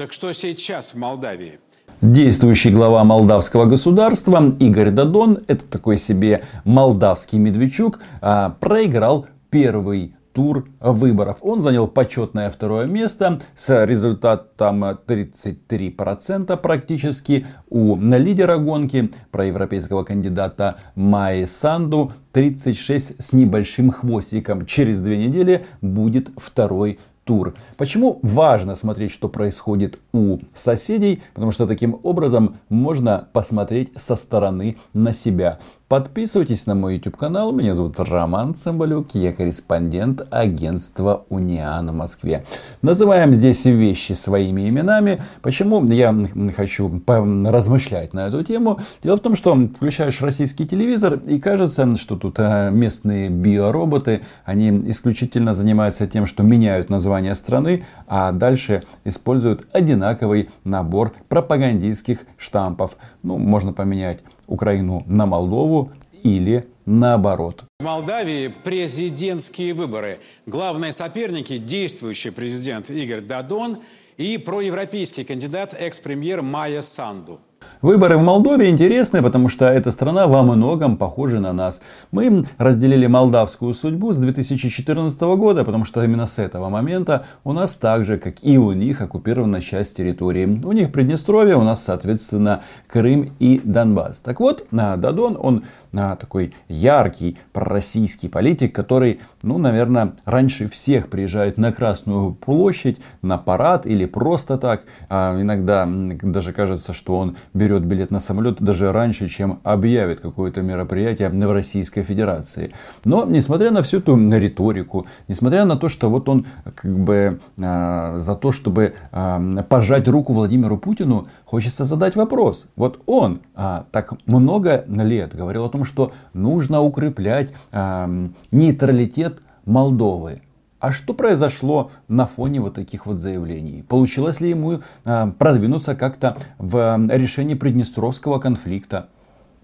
[0.00, 1.60] Так что сейчас в Молдавии?
[2.00, 10.68] Действующий глава молдавского государства Игорь Дадон, это такой себе молдавский медведчук, а, проиграл первый тур
[10.80, 11.38] выборов.
[11.42, 21.44] Он занял почетное второе место с результатом 33% практически у лидера гонки проевропейского кандидата Майи
[21.44, 24.64] Санду 36 с небольшим хвостиком.
[24.64, 27.54] Через две недели будет второй тур.
[27.76, 31.22] Почему важно смотреть, что происходит у соседей?
[31.34, 35.58] Потому что таким образом можно посмотреть со стороны на себя.
[35.90, 37.50] Подписывайтесь на мой YouTube канал.
[37.50, 39.08] Меня зовут Роман Цымбалюк.
[39.14, 42.44] Я корреспондент агентства Униан в Москве.
[42.80, 45.20] Называем здесь вещи своими именами.
[45.42, 46.14] Почему я
[46.56, 48.78] хочу размышлять на эту тему?
[49.02, 54.68] Дело в том, что включаешь российский телевизор и кажется, что тут э, местные биороботы, они
[54.88, 62.96] исключительно занимаются тем, что меняют название страны, а дальше используют одинаковый набор пропагандистских штампов.
[63.24, 67.64] Ну, можно поменять Украину на Молдову или наоборот.
[67.78, 70.20] В Молдавии президентские выборы.
[70.44, 73.78] Главные соперники– действующий президент Игорь Дадон
[74.18, 77.40] и проевропейский кандидат экс-премьер Майя Санду.
[77.82, 81.80] Выборы в Молдове интересны, потому что эта страна во многом похожа на нас.
[82.10, 87.76] Мы разделили молдавскую судьбу с 2014 года, потому что именно с этого момента у нас
[87.76, 90.60] так же, как и у них, оккупирована часть территории.
[90.62, 94.20] У них Приднестровье, у нас, соответственно, Крым и Донбасс.
[94.20, 101.72] Так вот, Дадон, он такой яркий пророссийский политик, который, ну, наверное, раньше всех приезжает на
[101.72, 104.84] Красную площадь, на парад или просто так.
[105.08, 110.62] А иногда даже кажется, что он берет билет на самолет даже раньше, чем объявит какое-то
[110.62, 112.72] мероприятие в Российской Федерации.
[113.04, 118.14] Но, несмотря на всю эту риторику, несмотря на то, что вот он как бы э,
[118.18, 122.66] за то, чтобы э, пожать руку Владимиру Путину, хочется задать вопрос.
[122.76, 130.42] Вот он э, так много лет говорил о том, что нужно укреплять э, нейтралитет Молдовы.
[130.80, 133.84] А что произошло на фоне вот таких вот заявлений?
[133.86, 139.08] Получилось ли ему а, продвинуться как-то в решении Приднестровского конфликта?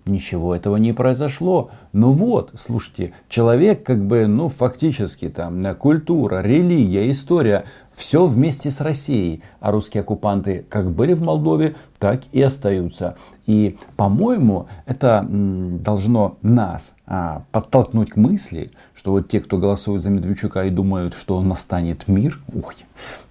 [0.05, 1.71] Ничего этого не произошло.
[1.93, 7.65] Ну вот, слушайте, человек как бы, ну фактически там культура, религия, история,
[7.97, 9.43] все вместе с Россией.
[9.59, 13.17] А русские оккупанты как были в Молдове, так и остаются.
[13.47, 20.11] И, по-моему, это должно нас а, подтолкнуть к мысли, что вот те, кто голосует за
[20.11, 22.75] Медведчука и думают, что настанет мир, ой,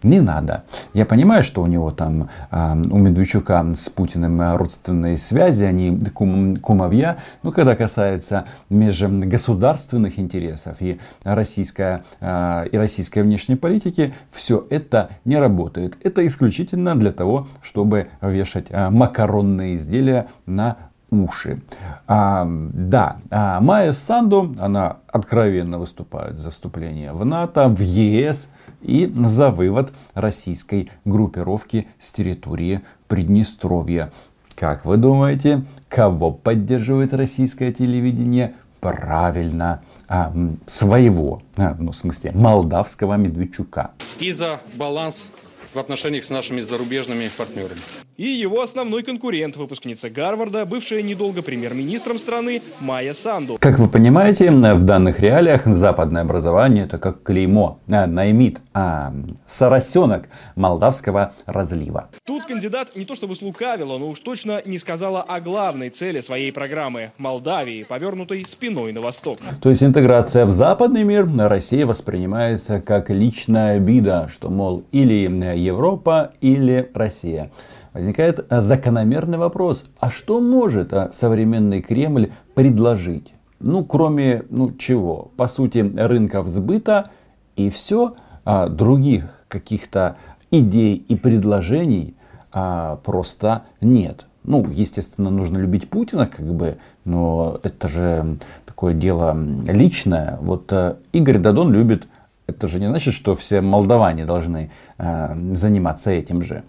[0.04, 0.64] не надо.
[0.94, 6.56] Я понимаю, что у него там, а, у Медведчука с Путиным родственные связи, они кум,
[6.56, 15.10] кумовья, но когда касается межгосударственных интересов и, российская, а, и российской внешней политики, все это
[15.26, 15.98] не работает.
[16.04, 20.78] Это исключительно для того, чтобы вешать а, макаронные изделия на
[21.10, 21.62] уши.
[22.08, 28.50] А, да, а Майя Санду, она откровенно выступает за вступление в НАТО, в ЕС
[28.82, 34.12] и за вывод российской группировки с территории Приднестровья.
[34.56, 38.54] Как вы думаете, кого поддерживает российское телевидение?
[38.92, 40.34] Правильно, а,
[40.66, 43.92] своего, а, ну, в смысле, молдавского Медведчука.
[44.20, 45.32] И за баланс
[45.74, 47.82] в отношениях с нашими зарубежными партнерами.
[48.18, 53.58] И его основной конкурент, выпускница Гарварда, бывшая недолго премьер-министром страны Майя Санду.
[53.60, 59.14] Как вы понимаете, в данных реалиях западное образование это как клеймо, а, наймит, а,
[59.46, 62.08] соросенок молдавского разлива.
[62.24, 66.54] Тут кандидат не то чтобы слукавила, но уж точно не сказала о главной цели своей
[66.54, 69.40] программы– Молдавии, повернутой спиной на восток.
[69.62, 75.28] То есть интеграция в западный мир Россия воспринимается как личная обида, что, мол, или
[75.58, 77.52] Европа, или Россия
[77.96, 83.34] возникает закономерный вопрос, а что может а, современный Кремль предложить?
[83.62, 85.32] Ну, кроме, ну, чего?
[85.38, 87.10] По сути, рынков сбыта
[87.56, 90.18] и все, а других каких-то
[90.52, 92.16] идей и предложений
[92.52, 94.28] а, просто нет.
[94.44, 99.36] Ну, естественно, нужно любить Путина, как бы, но это же такое дело
[99.68, 100.38] личное.
[100.42, 102.08] Вот э, Игорь Дадон любит,
[102.46, 104.70] это же не значит, что все молдаване должны
[105.00, 106.64] э, заниматься этим же.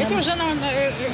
[0.00, 0.44] Эти уже на,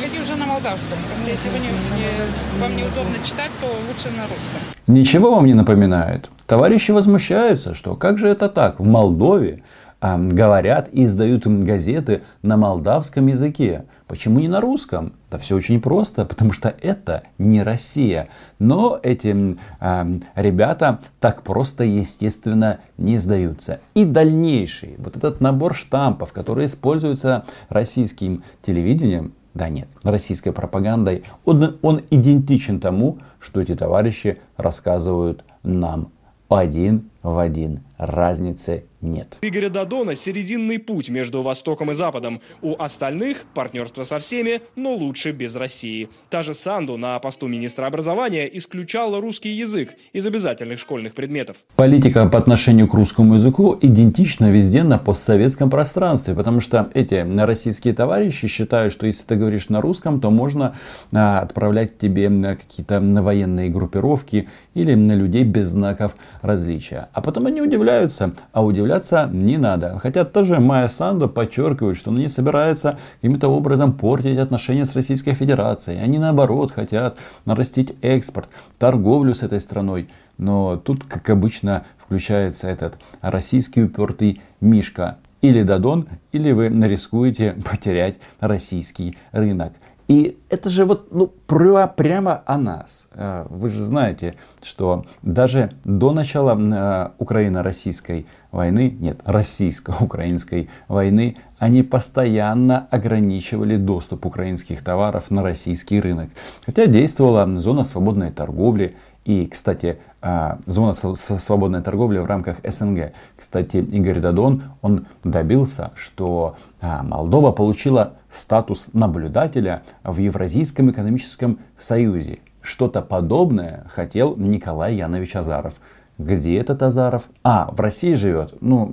[0.05, 0.99] эти уже на молдавском.
[1.27, 4.61] Если вы не, не, вам неудобно читать, то лучше на русском.
[4.87, 6.31] Ничего вам не напоминает?
[6.47, 8.79] Товарищи возмущаются, что как же это так?
[8.79, 9.63] В Молдове
[10.01, 13.85] говорят и издают газеты на молдавском языке.
[14.07, 15.15] Почему не на русском?
[15.31, 18.29] Да все очень просто, потому что это не Россия.
[18.59, 23.81] Но эти э, ребята так просто, естественно, не сдаются.
[23.95, 31.79] И дальнейший, вот этот набор штампов, который используется российским телевидением, да нет, российской пропагандой, он,
[31.83, 36.13] он идентичен тому, что эти товарищи рассказывают нам
[36.49, 37.81] один в один.
[37.99, 39.39] Разницы нет.
[39.43, 42.41] Игоря Дадона серединный путь между Востоком и Западом.
[42.63, 46.09] У остальных партнерство со всеми, но лучше без России.
[46.31, 51.59] Та же Санду на посту министра образования исключала русский язык из обязательных школьных предметов.
[51.75, 57.95] Политика по отношению к русскому языку идентична везде на постсоветском пространстве, потому что эти российские
[57.95, 60.75] товарищи считают, что если ты говоришь на русском, то можно
[61.13, 67.08] а, отправлять тебе какие-то военные группировки или на людей без знаков различия.
[67.13, 69.99] А потом они удивляются, а удивляться не надо.
[69.99, 75.33] Хотя тоже Майя Санду подчеркивает, что она не собирается каким-то образом портить отношения с Российской
[75.33, 76.01] Федерацией.
[76.01, 80.09] Они наоборот хотят нарастить экспорт, торговлю с этой страной.
[80.37, 85.19] Но тут, как обычно, включается этот российский упертый Мишка.
[85.41, 89.73] Или Дадон, или вы рискуете потерять российский рынок.
[90.09, 93.09] И это же вот ну, прямо о нас.
[93.13, 101.83] А, вы же знаете, что даже до начала а, Украино-российской войны, нет, российско-украинской войны, они
[101.83, 106.31] постоянно ограничивали доступ украинских товаров на российский рынок.
[106.65, 108.97] Хотя действовала зона свободной торговли,
[109.29, 113.13] и, кстати, а, зона свободной торговли в рамках СНГ.
[113.37, 122.39] Кстати, Игорь Дадон, он добился, что а, Молдова получила статус наблюдателя в Евразийском экономическом союзе.
[122.63, 125.75] Что-то подобное хотел Николай Янович Азаров.
[126.17, 127.29] Где этот Азаров?
[127.45, 128.55] А, в России живет?
[128.63, 128.91] Ну,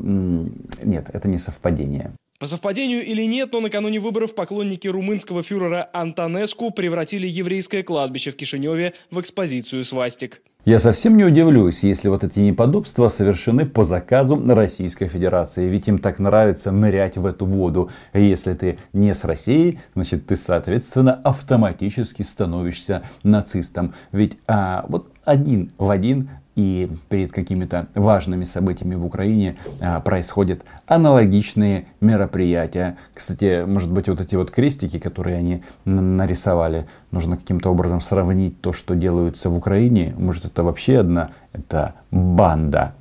[0.84, 2.12] нет, это не совпадение.
[2.38, 8.36] По совпадению или нет, но накануне выборов поклонники румынского фюрера Антонеску превратили еврейское кладбище в
[8.36, 10.42] Кишиневе в экспозицию свастик.
[10.66, 15.70] Я совсем не удивлюсь, если вот эти неподобства совершены по заказу Российской Федерации.
[15.70, 17.90] Ведь им так нравится нырять в эту воду.
[18.14, 23.94] И если ты не с Россией, значит ты, соответственно, автоматически становишься нацистом.
[24.12, 30.64] Ведь а, вот один в один и перед какими-то важными событиями в Украине а, происходят
[30.88, 32.98] аналогичные мероприятия.
[33.14, 38.74] Кстати, может быть, вот эти вот крестики, которые они нарисовали, нужно каким-то образом сравнить то,
[38.74, 40.14] что делается в Украине.
[40.18, 42.94] Может, это вообще одна, это банда.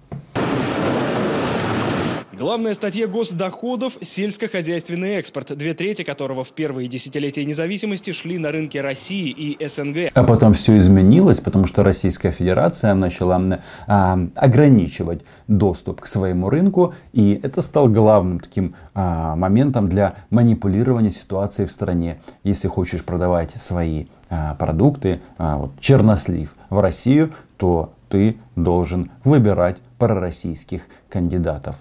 [2.44, 8.76] Главная статья госдоходов– сельскохозяйственный экспорт, две трети которого в первые десятилетия независимости шли на рынки
[8.76, 10.10] России и СНГ.
[10.12, 16.92] А потом все изменилось, потому что Российская Федерация начала а, ограничивать доступ к своему рынку,
[17.14, 22.20] и это стал главным таким а, моментом для манипулирования ситуацией в стране.
[22.42, 29.78] Если хочешь продавать свои а, продукты, а, вот, чернослив в Россию, то ты должен выбирать
[29.96, 31.76] пророссийских кандидатов.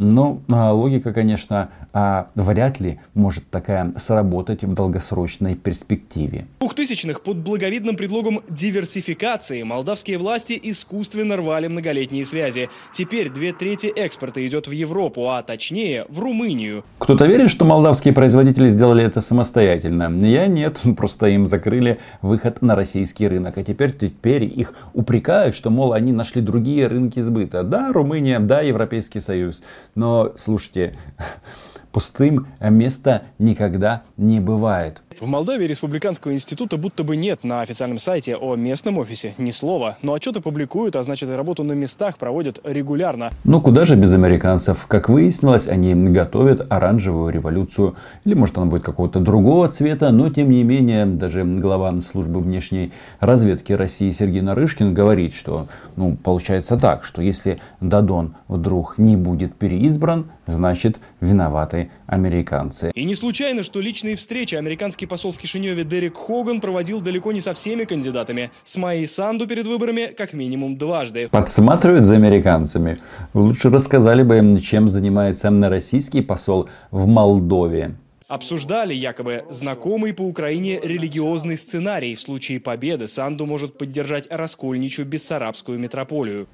[0.00, 6.46] Но а, логика, конечно, а, вряд ли может такая сработать в долгосрочной перспективе.
[6.60, 12.70] В 2000-х под благовидным предлогом диверсификации молдавские власти искусственно рвали многолетние связи.
[12.94, 16.82] Теперь две трети экспорта идет в Европу, а точнее в Румынию.
[16.98, 20.10] Кто-то верит, что молдавские производители сделали это самостоятельно.
[20.26, 23.58] Я нет, просто им закрыли выход на российский рынок.
[23.58, 27.62] А теперь, теперь их упрекают, что, мол, они нашли другие рынки сбыта.
[27.64, 29.62] Да, Румыния, да, Европейский Союз.
[29.94, 30.96] Но, слушайте,
[31.92, 35.02] пустым места никогда не бывает.
[35.18, 39.98] В Молдавии Республиканского института будто бы нет на официальном сайте о местном офисе ни слова.
[40.02, 43.30] Но отчеты публикуют, а значит и работу на местах проводят регулярно.
[43.44, 44.86] Ну куда же без американцев?
[44.86, 47.96] Как выяснилось, они готовят оранжевую революцию.
[48.24, 52.92] Или может она будет какого-то другого цвета, но тем не менее даже глава службы внешней
[53.18, 59.54] разведки России Сергей Нарышкин говорит, что ну, получается так, что если Дадон вдруг не будет
[59.54, 62.90] переизбран, значит виноваты американцы.
[62.94, 64.54] И не случайно, что личные встречи
[65.00, 68.50] американский посол в Кишиневе Дерек Хоган проводил далеко не со всеми кандидатами.
[68.64, 71.28] С Майей Санду перед выборами как минимум дважды.
[71.28, 72.98] Подсматривают за американцами.
[73.34, 77.94] Лучше рассказали бы им, чем занимается российский посол в Молдове.
[78.28, 82.14] Обсуждали якобы знакомый по Украине религиозный сценарий.
[82.14, 86.46] В случае победы Санду может поддержать раскольничью бессарабскую метрополию.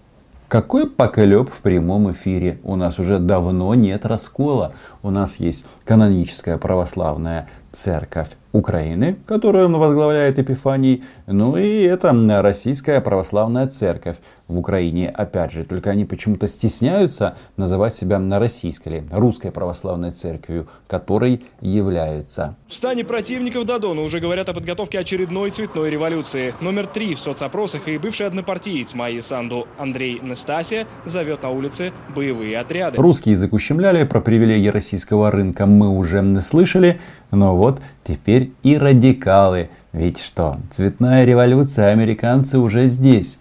[0.49, 2.59] Какой поколеб в прямом эфире?
[2.63, 4.75] У нас уже давно нет раскола.
[5.03, 13.67] У нас есть каноническая православная церковь Украины, которую возглавляет Эпифаний, ну и это Российская Православная
[13.67, 14.17] Церковь
[14.49, 15.11] в Украине.
[15.11, 21.45] Опять же, только они почему-то стесняются называть себя на российской или русской православной церковью, которой
[21.61, 22.57] являются.
[22.69, 26.55] В стане противников Дадона уже говорят о подготовке очередной цветной революции.
[26.61, 32.59] Номер три в соцопросах и бывший однопартиец Майи Санду Андрей Настасия зовет на улице боевые
[32.59, 32.97] отряды.
[32.97, 37.01] Русский язык ущемляли, про привилегии российского рынка мы уже слышали.
[37.33, 37.66] Но вот
[38.05, 39.69] теперь и радикалы.
[39.93, 43.39] Ведь что, цветная революция, американцы уже здесь.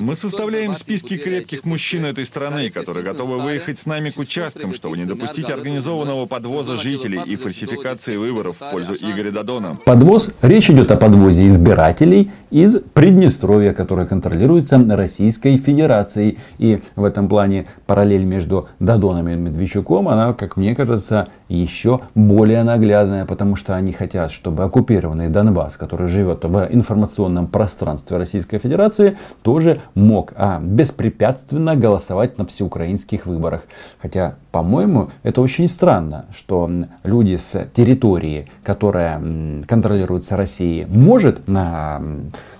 [0.00, 4.96] Мы составляем списки крепких мужчин этой страны, которые готовы выехать с нами к участкам, чтобы
[4.96, 9.78] не допустить организованного подвоза жителей и фальсификации выборов в пользу Игоря Дадона.
[9.84, 16.38] Подвоз, речь идет о подвозе избирателей из Приднестровья, которое контролируется Российской Федерацией.
[16.58, 22.64] И в этом плане параллель между Дадоном и Медведчуком, она, как мне кажется, еще более
[22.64, 28.58] наглядная, потому что они хотят, чтобы оккупированный Донбасс, который живет в информационном пространстве Российской Российской
[28.58, 33.62] Федерации тоже мог а, беспрепятственно голосовать на всеукраинских выборах.
[34.00, 36.70] Хотя, по-моему, это очень странно, что
[37.04, 39.20] люди с территории, которая
[39.66, 42.00] контролируется Россией, может на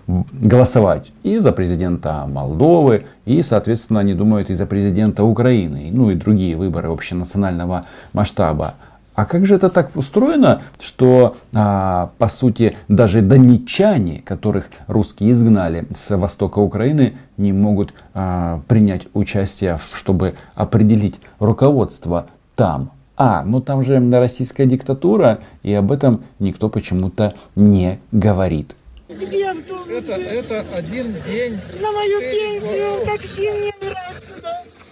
[0.07, 6.15] голосовать и за президента Молдовы, и, соответственно, они думают и за президента Украины, ну и
[6.15, 8.75] другие выборы общенационального масштаба.
[9.19, 15.89] А как же это так устроено, что, а, по сути, даже донечане, которых русские изгнали
[15.93, 22.93] с востока Украины, не могут а, принять участие, чтобы определить руководство там?
[23.17, 28.77] А, ну там же российская диктатура, и об этом никто почему-то не говорит.
[29.09, 29.91] Где Антон?
[29.91, 31.59] Это, это один день.
[31.81, 34.23] На мою пенсию такси мне брать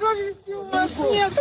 [0.00, 1.32] Совести у вас нет.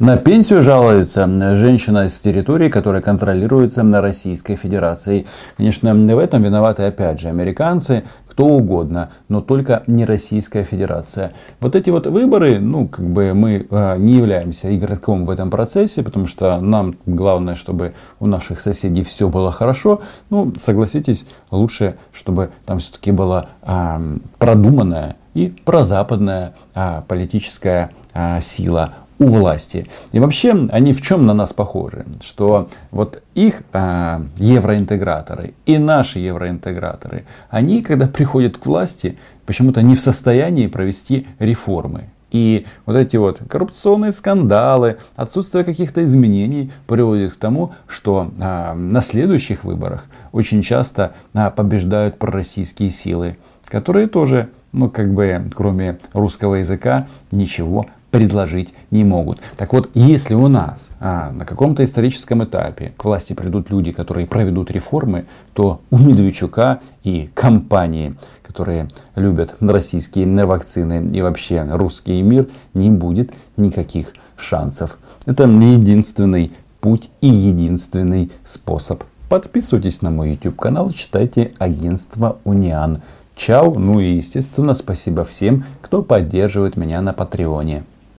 [0.00, 1.26] На пенсию жалуется
[1.56, 5.26] женщина из территории, которая контролируется на Российской Федерацией.
[5.56, 11.32] Конечно, в этом виноваты опять же американцы, кто угодно, но только не Российская Федерация.
[11.58, 16.04] Вот эти вот выборы, ну, как бы мы э, не являемся игроком в этом процессе,
[16.04, 20.00] потому что нам главное, чтобы у наших соседей все было хорошо.
[20.30, 28.92] Ну, согласитесь, лучше, чтобы там все-таки была э, продуманная и прозападная э, политическая э, сила
[29.18, 29.86] у власти.
[30.12, 32.06] И вообще они в чем на нас похожи?
[32.20, 39.94] Что вот их э, евроинтеграторы и наши евроинтеграторы, они, когда приходят к власти, почему-то не
[39.94, 42.10] в состоянии провести реформы.
[42.30, 49.00] И вот эти вот коррупционные скандалы, отсутствие каких-то изменений приводит к тому, что э, на
[49.00, 56.56] следующих выборах очень часто э, побеждают пророссийские силы, которые тоже, ну как бы, кроме русского
[56.56, 59.40] языка, ничего предложить не могут.
[59.56, 64.26] Так вот, если у нас а, на каком-то историческом этапе к власти придут люди, которые
[64.26, 72.48] проведут реформы, то у Медведчука и компании, которые любят российские вакцины и вообще русский мир,
[72.74, 74.98] не будет никаких шансов.
[75.26, 79.04] Это единственный путь и единственный способ.
[79.28, 83.02] Подписывайтесь на мой YouTube канал, читайте агентство Униан.
[83.36, 87.84] Чао, ну и естественно спасибо всем, кто поддерживает меня на Патреоне.